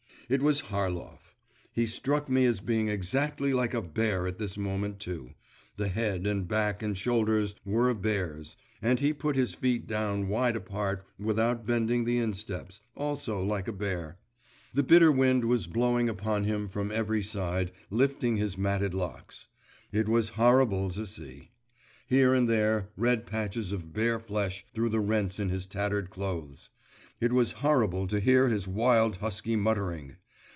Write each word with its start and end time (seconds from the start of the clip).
It 0.29 0.41
was 0.41 0.61
Harlov. 0.61 1.35
He 1.73 1.85
struck 1.85 2.29
me 2.29 2.45
as 2.45 2.61
being 2.61 2.87
exactly 2.87 3.53
like 3.53 3.73
a 3.73 3.81
bear 3.81 4.25
at 4.27 4.37
this 4.39 4.57
moment 4.57 5.01
too; 5.01 5.31
the 5.75 5.89
head, 5.89 6.25
and 6.25 6.47
back, 6.47 6.81
and 6.81 6.97
shoulders 6.97 7.53
were 7.65 7.89
a 7.89 7.95
bear's, 7.95 8.55
and 8.81 8.97
he 9.01 9.11
put 9.11 9.35
his 9.35 9.53
feet 9.53 9.87
down 9.87 10.29
wide 10.29 10.55
apart 10.55 11.05
without 11.19 11.65
bending 11.65 12.05
the 12.05 12.17
insteps 12.17 12.79
also 12.95 13.41
like 13.43 13.67
a 13.67 13.73
bear. 13.73 14.19
The 14.73 14.83
bitter 14.83 15.11
wind 15.11 15.43
was 15.43 15.67
blowing 15.67 16.07
upon 16.07 16.45
him 16.45 16.69
from 16.69 16.93
every 16.93 17.23
side, 17.23 17.73
lifting 17.89 18.37
his 18.37 18.57
matted 18.57 18.93
locks. 18.93 19.47
It 19.91 20.07
was 20.07 20.29
horrible 20.39 20.91
to 20.91 21.05
see, 21.05 21.51
here 22.07 22.33
and 22.33 22.47
there, 22.47 22.87
red 22.95 23.25
patches 23.25 23.73
of 23.73 23.91
bare 23.91 24.17
flesh 24.17 24.65
through 24.73 24.91
the 24.91 25.01
rents 25.01 25.41
in 25.41 25.49
his 25.49 25.65
tattered 25.65 26.09
clothes; 26.09 26.69
it 27.19 27.33
was 27.33 27.51
horrible 27.51 28.07
to 28.07 28.19
hear 28.21 28.47
his 28.47 28.65
wild 28.67 29.17
husky 29.17 29.57
muttering. 29.57 30.15